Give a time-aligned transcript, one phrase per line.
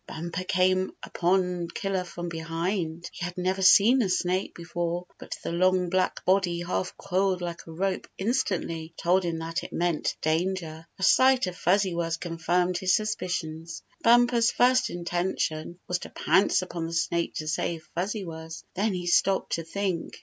[0.07, 3.07] Bumper came upon Killer from behind.
[3.13, 7.67] He had never seen a snake before, but the long black body half coiled like
[7.67, 10.87] a rope instantly told him that it meant danger.
[10.97, 13.83] A sight of Fuzzy Wuzz confirmed his suspicions.
[14.01, 18.63] Bumper's first inten tion was to pounce upon the snake to save Fuzzy Wuzz.
[18.73, 20.15] Then he stopped to think.